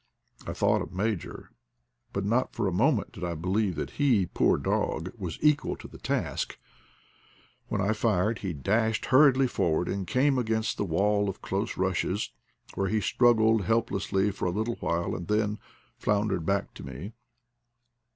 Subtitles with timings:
[0.47, 1.51] I thought of Major,
[2.11, 5.11] but not for a moment did I believe that he, poor dog!
[5.15, 6.57] was equal to the task.
[7.67, 12.31] When I fired he dashed hurriedly forward, aod came against the wall of close rushes,
[12.73, 15.59] where 64 IDLE DAYS IN PATAGONIA he struggled hopelessly for a little while, and then
[15.99, 17.13] floundered back to me.